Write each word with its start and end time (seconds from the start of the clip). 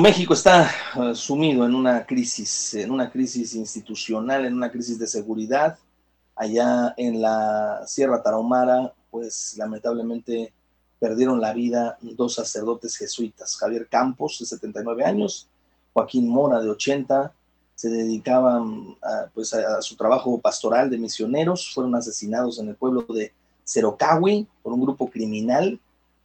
México 0.00 0.34
está 0.34 0.70
uh, 0.96 1.14
sumido 1.14 1.64
en 1.66 1.74
una 1.74 2.06
crisis, 2.06 2.74
en 2.74 2.90
una 2.90 3.10
crisis 3.10 3.54
institucional, 3.54 4.44
en 4.44 4.54
una 4.54 4.70
crisis 4.70 4.98
de 4.98 5.06
seguridad. 5.06 5.78
Allá 6.36 6.94
en 6.96 7.20
la 7.20 7.82
Sierra 7.86 8.22
Tarahumara, 8.22 8.92
pues 9.10 9.56
lamentablemente 9.56 10.52
perdieron 10.98 11.40
la 11.40 11.52
vida 11.52 11.98
dos 12.00 12.34
sacerdotes 12.34 12.96
jesuitas, 12.96 13.56
Javier 13.56 13.88
Campos, 13.88 14.38
de 14.40 14.46
79 14.46 15.04
años, 15.04 15.48
Joaquín 15.92 16.28
Mora, 16.28 16.60
de 16.60 16.70
80, 16.70 17.32
se 17.74 17.88
dedicaban 17.88 18.96
a, 19.02 19.26
pues, 19.32 19.54
a, 19.54 19.80
su 19.82 19.96
trabajo 19.96 20.38
pastoral 20.40 20.90
de 20.90 20.98
misioneros, 20.98 21.72
fueron 21.72 21.94
asesinados 21.94 22.58
en 22.58 22.68
el 22.68 22.74
pueblo 22.74 23.02
de 23.02 23.32
Cerocahui 23.64 24.46
por 24.62 24.72
un 24.72 24.80
grupo 24.80 25.08
criminal 25.08 25.78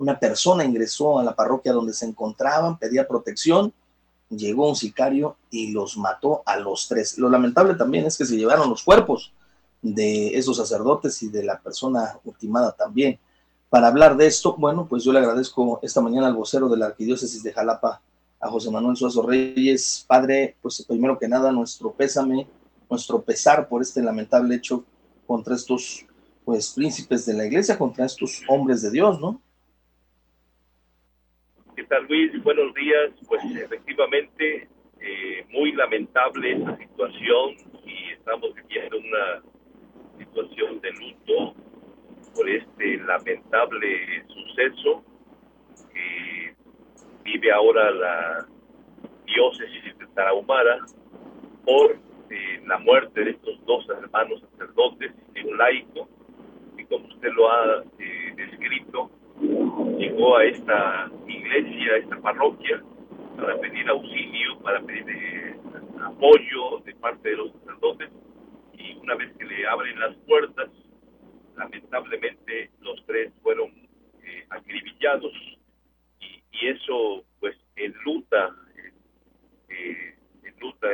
una 0.00 0.18
persona 0.18 0.64
ingresó 0.64 1.18
a 1.18 1.24
la 1.24 1.36
parroquia 1.36 1.74
donde 1.74 1.92
se 1.92 2.06
encontraban, 2.06 2.78
pedía 2.78 3.06
protección, 3.06 3.70
llegó 4.30 4.66
un 4.66 4.74
sicario 4.74 5.36
y 5.50 5.72
los 5.72 5.98
mató 5.98 6.42
a 6.46 6.56
los 6.56 6.88
tres. 6.88 7.18
Lo 7.18 7.28
lamentable 7.28 7.74
también 7.74 8.06
es 8.06 8.16
que 8.16 8.24
se 8.24 8.38
llevaron 8.38 8.70
los 8.70 8.82
cuerpos 8.82 9.30
de 9.82 10.38
esos 10.38 10.56
sacerdotes 10.56 11.22
y 11.22 11.28
de 11.28 11.44
la 11.44 11.60
persona 11.60 12.18
ultimada 12.24 12.72
también. 12.72 13.18
Para 13.68 13.88
hablar 13.88 14.16
de 14.16 14.26
esto, 14.26 14.56
bueno, 14.56 14.86
pues 14.88 15.04
yo 15.04 15.12
le 15.12 15.18
agradezco 15.18 15.78
esta 15.82 16.00
mañana 16.00 16.28
al 16.28 16.34
vocero 16.34 16.70
de 16.70 16.78
la 16.78 16.86
Arquidiócesis 16.86 17.42
de 17.42 17.52
Jalapa, 17.52 18.00
a 18.40 18.48
José 18.48 18.70
Manuel 18.70 18.96
Suazo 18.96 19.20
Reyes. 19.20 20.06
Padre, 20.08 20.56
pues 20.62 20.82
primero 20.88 21.18
que 21.18 21.28
nada, 21.28 21.52
nuestro 21.52 21.92
pésame, 21.92 22.48
nuestro 22.88 23.20
pesar 23.20 23.68
por 23.68 23.82
este 23.82 24.02
lamentable 24.02 24.54
hecho 24.54 24.82
contra 25.26 25.54
estos, 25.54 26.06
pues, 26.42 26.70
príncipes 26.70 27.26
de 27.26 27.34
la 27.34 27.44
iglesia, 27.44 27.76
contra 27.76 28.06
estos 28.06 28.40
hombres 28.48 28.80
de 28.80 28.90
Dios, 28.90 29.20
¿no? 29.20 29.38
¿Qué 31.76 31.84
tal 31.84 32.06
Luis? 32.06 32.42
Buenos 32.42 32.74
días. 32.74 33.12
Pues 33.28 33.42
efectivamente, 33.56 34.68
eh, 35.00 35.46
muy 35.50 35.72
lamentable 35.72 36.52
esta 36.52 36.76
situación 36.76 37.56
y 37.84 38.10
estamos 38.12 38.54
viviendo 38.54 38.98
una 38.98 39.42
situación 40.18 40.80
de 40.80 40.92
luto 40.92 41.54
por 42.34 42.48
este 42.48 42.96
lamentable 42.98 44.24
suceso 44.26 45.04
que 45.92 46.54
vive 47.24 47.52
ahora 47.52 47.90
la 47.90 48.46
diócesis 49.26 49.98
de 49.98 50.06
Tarahumara 50.14 50.78
por 51.64 51.92
eh, 52.30 52.62
la 52.66 52.78
muerte 52.78 53.24
de 53.24 53.30
estos 53.30 53.64
dos 53.64 53.88
hermanos 53.90 54.42
sacerdotes 54.52 55.12
y 55.34 55.46
un 55.46 55.56
laico, 55.56 56.08
y 56.76 56.84
como 56.84 57.06
usted 57.06 57.32
lo 57.32 57.50
ha 57.50 57.84
eh, 57.98 58.34
descrito, 58.36 59.10
llegó 59.98 60.36
a 60.36 60.44
esta 60.44 61.10
iglesia, 61.50 61.96
esta 61.96 62.16
parroquia, 62.20 62.82
para 63.36 63.58
pedir 63.58 63.88
auxilio, 63.88 64.58
para 64.60 64.80
pedir 64.80 65.04
eh, 65.08 65.56
apoyo 66.02 66.78
de 66.84 66.94
parte 66.94 67.30
de 67.30 67.36
los 67.36 67.52
sacerdotes. 67.52 68.10
Y 68.74 68.96
una 68.98 69.14
vez 69.16 69.32
que 69.36 69.44
le 69.44 69.66
abren 69.66 69.98
las 69.98 70.16
puertas, 70.26 70.70
lamentablemente 71.56 72.70
los 72.80 73.04
tres 73.06 73.32
fueron 73.42 73.70
eh, 74.22 74.46
acribillados. 74.50 75.32
Y, 76.20 76.42
y, 76.52 76.68
eso 76.68 77.24
pues 77.40 77.56
enluta, 77.76 78.54
eh, 79.68 80.14
enluta 80.44 80.88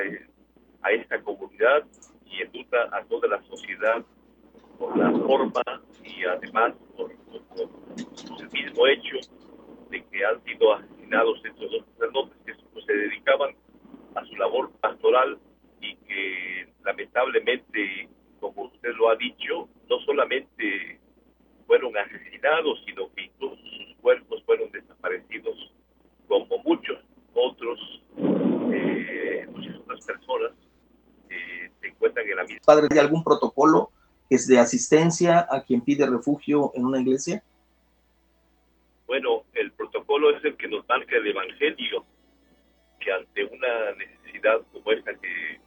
a 0.82 0.90
esta 0.92 1.20
comunidad 1.22 1.84
y 2.24 2.42
enluta 2.42 2.88
a 2.92 3.04
toda 3.04 3.28
la 3.28 3.42
sociedad 3.42 4.04
por 4.78 4.96
la 4.96 5.10
forma 5.10 5.62
y 6.04 6.24
además 6.24 6.74
por, 6.96 7.10
el 7.10 8.50
mismo 8.50 8.86
hecho 8.86 9.16
de 9.96 10.04
que 10.10 10.24
han 10.24 10.42
sido 10.44 10.74
asesinados 10.74 11.40
estos 11.44 11.70
dos 11.70 11.84
sacerdotes 11.92 12.36
que 12.44 12.82
se 12.82 12.92
dedicaban 12.92 13.54
a 14.14 14.24
su 14.24 14.36
labor 14.36 14.70
pastoral 14.80 15.38
y 15.80 15.96
que 15.96 16.68
lamentablemente, 16.84 18.08
como 18.40 18.64
usted 18.64 18.90
lo 18.94 19.10
ha 19.10 19.16
dicho, 19.16 19.68
no 19.88 19.98
solamente 20.00 21.00
fueron 21.66 21.96
asesinados, 21.96 22.82
sino 22.86 23.12
que 23.14 23.24
incluso 23.24 23.56
sus 23.56 23.96
cuerpos 24.00 24.42
fueron 24.44 24.70
desaparecidos, 24.70 25.72
como 26.28 26.58
muchos 26.64 26.98
otros, 27.34 28.02
eh, 28.72 29.46
muchas 29.50 29.76
otras 29.76 30.04
personas 30.04 30.52
eh, 31.30 31.70
se 31.80 31.88
encuentran 31.88 32.28
en 32.28 32.36
la 32.36 32.44
misma. 32.44 32.60
Padre, 32.64 32.88
¿hay 32.90 32.98
algún 32.98 33.24
protocolo 33.24 33.90
es 34.28 34.46
de 34.46 34.58
asistencia 34.58 35.46
a 35.48 35.62
quien 35.62 35.80
pide 35.80 36.06
refugio 36.06 36.72
en 36.74 36.84
una 36.84 37.00
iglesia? 37.00 37.42
Bueno, 39.06 39.44
el 39.54 39.70
protocolo 39.72 40.36
es 40.36 40.44
el 40.44 40.56
que 40.56 40.68
nos 40.68 40.86
marca 40.88 41.16
el 41.16 41.26
Evangelio, 41.28 42.04
que 42.98 43.12
ante 43.12 43.44
una 43.44 43.92
necesidad 43.92 44.60
como 44.72 44.92
esta 44.92 45.14
que 45.14 45.60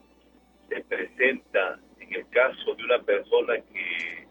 se 0.68 0.82
presenta 0.84 1.80
en 2.00 2.14
el 2.14 2.28
caso 2.30 2.76
de 2.76 2.84
una 2.84 3.00
persona 3.00 3.54
que 3.74 4.28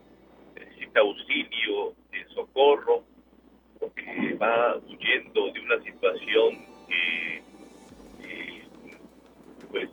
necesita 0.55 1.01
auxilio, 1.01 1.95
de 2.11 2.25
socorro, 2.35 3.05
o 3.81 3.95
que 3.95 4.35
va 4.35 4.77
huyendo 4.77 5.53
de 5.53 5.61
una 5.61 5.81
situación 5.83 6.67
que, 6.89 7.43
pues 9.71 9.89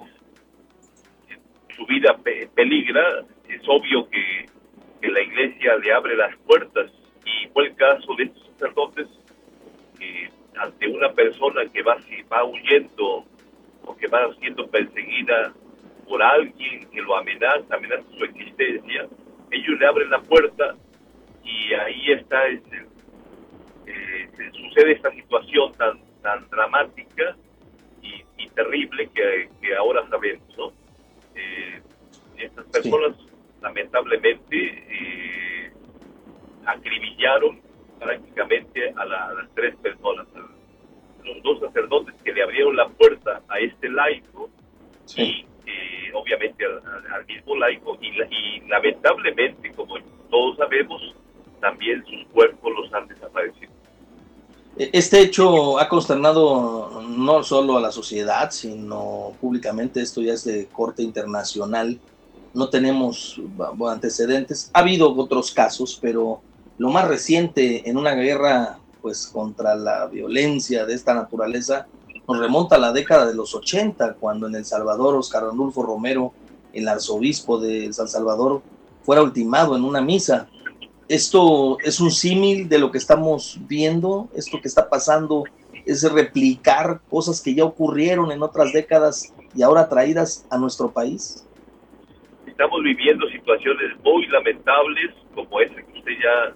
su 1.76 1.86
vida 1.86 2.18
peligra, 2.53 3.26
es 3.47 3.62
obvio 3.68 4.09
que, 4.09 4.46
la 5.02 5.22
iglesia 5.22 5.78
le 5.78 5.94
abre 5.94 6.16
las 6.18 6.36
puertas 6.40 6.92
y 7.26 7.47
fue 7.50 7.68
el 7.68 7.76
caso 7.76 8.16
de 8.16 8.24
estos 8.24 8.44
sacerdotes 8.57 9.07
ante 10.57 10.88
una 10.88 11.11
persona 11.11 11.66
que 11.71 11.81
va, 11.83 11.97
va 12.31 12.43
huyendo 12.43 13.25
o 13.83 13.95
que 13.97 14.07
va 14.07 14.33
siendo 14.39 14.67
perseguida 14.67 15.53
por 16.07 16.21
alguien 16.21 16.89
que 16.89 17.01
lo 17.01 17.17
amenaza, 17.17 17.75
amenaza 17.75 18.03
su 18.17 18.23
existencia, 18.23 19.07
ellos 19.51 19.79
le 19.79 19.85
abren 19.85 20.09
la 20.09 20.21
puerta 20.21 20.75
y 21.43 21.73
ahí 21.73 22.11
está 22.11 22.47
este, 22.47 22.85
eh, 23.88 24.29
sucede 24.53 24.93
esta 24.93 25.11
situación 25.11 25.73
tan 25.73 25.99
tan 26.25 26.49
dramática 26.49 27.35
y, 28.01 28.47
terrible 28.55 29.09
que, 29.13 29.49
que, 29.61 29.75
ahora 29.75 30.07
sabemos, 30.09 30.47
¿no? 30.57 30.72
Eh, 31.35 31.81
estas 32.37 32.66
personas 32.67 33.11
lamentablemente 33.61 34.57
eh, 34.57 35.73
acribillaron 36.66 37.59
prácticamente 38.05 38.93
a, 38.95 39.05
las 39.05 39.49
tres 39.55 39.75
personas, 39.77 40.27
los 41.23 41.41
dos 41.41 41.59
sacerdotes 41.59 42.13
que 42.23 42.31
le 42.31 42.43
abrieron 42.43 42.75
la 42.75 42.88
puerta 42.88 43.41
a 43.47 43.59
este 43.59 43.89
laico 43.89 44.49
y 45.16 45.45
eh, 45.66 46.11
obviamente 46.13 46.63
al, 46.66 47.25
mismo 47.25 47.55
laico 47.55 47.97
y, 47.99 48.09
y 48.09 48.61
lamentablemente, 48.67 49.71
como 49.71 49.95
todos 50.29 50.57
sabemos, 50.57 51.01
también 51.59 52.05
sus 52.05 52.25
cuerpos 52.31 52.71
los 52.77 52.93
han 52.93 53.07
desaparecido. 53.07 53.71
Este 54.77 55.22
hecho 55.22 55.79
ha 55.79 55.87
consternado 55.87 57.01
no 57.01 57.43
solo 57.43 57.77
a 57.77 57.81
la 57.81 57.91
sociedad, 57.91 58.51
sino 58.51 59.31
públicamente, 59.41 60.01
esto 60.01 60.22
ya 60.22 60.33
es 60.33 60.43
de 60.43 60.67
corte 60.67 61.01
internacional 61.01 61.99
no 62.55 62.69
tenemos 62.69 63.39
antecedentes. 63.87 64.72
Ha 64.73 64.79
habido 64.79 65.13
otros 65.13 65.51
casos, 65.51 65.99
pero 66.01 66.41
lo 66.78 66.90
más 66.90 67.08
reciente 67.08 67.90
en 67.90 67.97
una 67.97 68.13
guerra 68.16 68.80
pues 69.02 69.28
contra 69.28 69.75
la 69.75 70.08
violencia 70.08 70.86
de 70.86 70.94
esta 70.94 71.13
naturaleza 71.13 71.88
nos 72.28 72.40
remonta 72.40 72.75
a 72.75 72.80
la 72.80 72.91
década 72.91 73.28
de 73.28 73.36
los 73.36 73.53
80, 73.53 74.16
cuando 74.16 74.47
en 74.47 74.56
El 74.56 74.66
Salvador 74.66 75.16
Oscar 75.16 75.44
Arnulfo 75.44 75.84
Romero, 75.84 76.34
el 76.74 76.88
arzobispo 76.88 77.59
de 77.59 77.94
San 77.94 78.08
Salvador, 78.08 78.64
fuera 79.03 79.22
ultimado 79.22 79.75
en 79.75 79.84
una 79.84 80.02
misa. 80.02 80.50
Esto 81.08 81.78
es 81.84 82.00
un 82.00 82.09
símil 82.09 82.68
de 82.68 82.80
lo 82.80 82.90
que 82.90 82.97
estamos 82.97 83.59
viendo, 83.68 84.28
esto 84.35 84.59
que 84.59 84.68
está 84.68 84.90
pasando 84.90 85.44
es 85.85 86.02
replicar 86.12 87.00
cosas 87.12 87.40
que 87.41 87.53
ya 87.53 87.64
ocurrieron 87.64 88.31
en 88.31 88.41
otras 88.41 88.74
décadas 88.74 89.32
y 89.53 89.61
ahora 89.61 89.88
traídas 89.88 90.47
a 90.49 90.58
nuestro 90.58 90.90
país 90.90 91.46
estamos 92.55 92.82
viviendo 92.84 93.28
situaciones 93.28 93.99
muy 94.02 94.26
lamentables, 94.28 95.11
como 95.34 95.59
esa 95.59 95.76
que 95.76 95.99
usted 95.99 96.14
ya, 96.23 96.55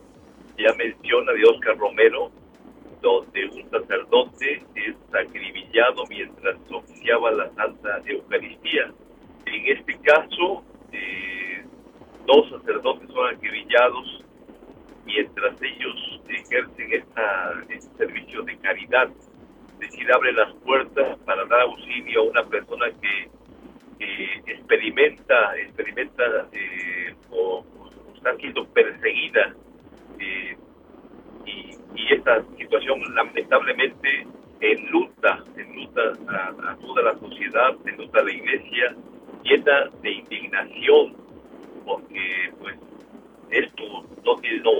ya 0.59 0.73
menciona 0.73 1.31
de 1.31 1.43
Oscar 1.45 1.77
Romero, 1.77 2.31
donde 3.01 3.45
un 3.45 3.69
sacerdote 3.69 4.61
es 4.75 4.95
acribillado 5.13 6.03
mientras 6.09 6.57
oficiaba 6.69 7.31
la 7.31 7.49
Santa 7.53 8.01
Eucaristía. 8.05 8.91
En 9.45 9.77
este 9.77 9.97
caso, 9.99 10.63
eh, 10.91 11.63
dos 12.25 12.49
sacerdotes 12.49 13.09
son 13.09 13.35
acribillados 13.35 14.25
mientras 15.05 15.55
ellos 15.61 16.21
ejercen 16.27 16.93
esta, 16.93 17.53
este 17.69 17.97
servicio 17.97 18.43
de 18.43 18.57
caridad, 18.57 19.09
es 19.73 19.79
decir, 19.79 20.11
abren 20.11 20.35
las 20.35 20.53
puertas 20.55 21.17
para 21.19 21.45
dar 21.45 21.61
auxilio 21.61 22.21
a 22.21 22.23
una 22.23 22.43
persona 22.43 22.87
que 23.01 23.29
experimenta, 24.45 25.57
experimenta 25.57 26.23
eh, 26.51 27.15
o, 27.31 27.65
está 28.15 28.35
siendo 28.35 28.65
perseguida 28.67 29.55
y, 30.19 30.55
esta 32.11 32.43
situación 32.57 33.01
lamentablemente 33.13 34.25
enluta, 34.61 35.43
enluta 35.55 36.01
a, 36.27 36.71
a 36.71 36.75
toda 36.77 37.03
la 37.03 37.19
sociedad, 37.19 37.75
enluta 37.85 38.19
a 38.19 38.23
la 38.23 38.31
iglesia, 38.31 38.95
llena 39.43 39.89
de 40.01 40.11
indignación, 40.11 41.15
porque 41.85 42.51
pues 42.59 42.75
esto 43.51 43.83
no 44.25 44.35
tiene 44.37 44.61
no. 44.61 44.71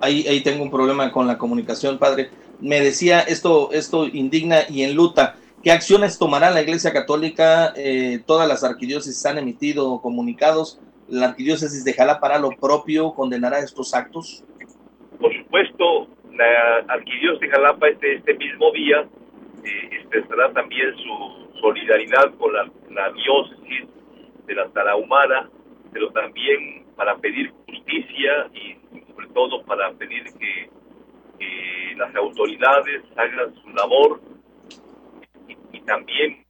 Ahí, 0.00 0.24
ahí 0.28 0.42
tengo 0.42 0.62
un 0.62 0.70
problema 0.70 1.10
con 1.10 1.26
la 1.26 1.38
comunicación, 1.38 1.98
padre. 1.98 2.30
Me 2.60 2.80
decía, 2.80 3.20
esto, 3.20 3.70
esto 3.72 4.06
indigna 4.06 4.60
y 4.68 4.82
enluta. 4.82 5.36
¿Qué 5.62 5.72
acciones 5.72 6.18
tomará 6.18 6.50
la 6.50 6.62
Iglesia 6.62 6.92
Católica? 6.92 7.72
Eh, 7.76 8.22
todas 8.26 8.48
las 8.48 8.62
arquidiócesis 8.62 9.24
han 9.26 9.38
emitido 9.38 10.00
comunicados. 10.00 10.78
¿La 11.08 11.28
arquidiócesis 11.28 11.84
de 11.84 11.94
Jalapa 11.94 12.26
hará 12.26 12.38
lo 12.38 12.50
propio? 12.50 13.12
¿Condenará 13.14 13.60
estos 13.60 13.94
actos? 13.94 14.44
Por 15.18 15.34
supuesto, 15.34 16.08
la 16.32 16.84
arquidiócesis 16.88 17.40
de 17.40 17.48
Jalapa 17.48 17.88
este, 17.88 18.16
este 18.16 18.34
mismo 18.34 18.70
día 18.72 19.08
eh, 19.64 19.88
expresará 19.92 20.52
también 20.52 20.94
su 20.96 21.60
solidaridad 21.60 22.34
con 22.34 22.52
la, 22.52 22.70
la 22.90 23.12
diócesis 23.12 23.88
de 24.46 24.54
la 24.54 24.68
Tarahumara, 24.68 25.48
pero 25.92 26.10
también 26.10 26.84
para 26.94 27.16
pedir 27.16 27.52
justicia 27.66 28.50
y 28.52 28.76
sobre 29.12 29.28
todo 29.28 29.62
para 29.64 29.92
pedir 29.92 30.24
que, 30.38 30.70
que 31.38 31.94
las 31.96 32.14
autoridades 32.16 33.02
hagan 33.16 33.54
su 33.54 33.68
labor 33.70 34.20
y, 35.48 35.56
y 35.72 35.80
también 35.80 36.44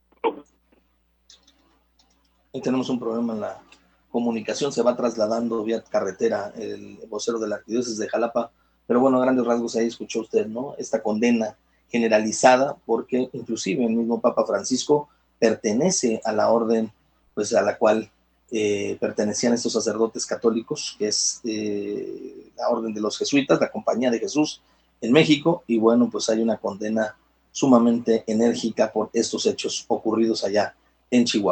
Ahí 2.54 2.62
tenemos 2.62 2.88
un 2.88 2.98
problema 2.98 3.34
en 3.34 3.40
la 3.40 3.62
comunicación, 4.10 4.72
se 4.72 4.82
va 4.82 4.96
trasladando 4.96 5.62
vía 5.64 5.82
carretera 5.82 6.52
el 6.56 6.98
vocero 7.08 7.38
de 7.38 7.48
la 7.48 7.56
arquidiócesis 7.56 7.98
de 7.98 8.08
Jalapa, 8.08 8.50
pero 8.86 9.00
bueno, 9.00 9.18
a 9.18 9.22
grandes 9.22 9.46
rasgos 9.46 9.76
ahí 9.76 9.86
escuchó 9.86 10.20
usted, 10.20 10.46
¿no? 10.46 10.74
Esta 10.78 11.02
condena 11.02 11.56
generalizada, 11.90 12.76
porque 12.86 13.28
inclusive 13.32 13.84
el 13.84 13.92
mismo 13.92 14.20
Papa 14.20 14.44
Francisco 14.46 15.08
pertenece 15.38 16.20
a 16.24 16.32
la 16.32 16.50
orden, 16.50 16.90
pues 17.34 17.54
a 17.54 17.62
la 17.62 17.76
cual 17.78 18.10
eh, 18.50 18.96
pertenecían 19.00 19.52
estos 19.52 19.74
sacerdotes 19.74 20.24
católicos, 20.24 20.96
que 20.98 21.08
es 21.08 21.40
eh, 21.44 22.50
la 22.56 22.68
orden 22.70 22.94
de 22.94 23.00
los 23.00 23.18
jesuitas, 23.18 23.60
la 23.60 23.70
Compañía 23.70 24.10
de 24.10 24.18
Jesús 24.18 24.62
en 25.00 25.12
México, 25.12 25.62
y 25.66 25.78
bueno, 25.78 26.08
pues 26.10 26.28
hay 26.28 26.40
una 26.40 26.56
condena 26.56 27.16
sumamente 27.52 28.24
enérgica 28.26 28.92
por 28.92 29.10
estos 29.12 29.46
hechos 29.46 29.84
ocurridos 29.88 30.44
allá 30.44 30.74
en 31.10 31.24
Chihuahua. 31.24 31.46